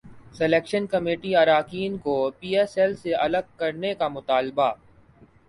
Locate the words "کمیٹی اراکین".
0.87-1.97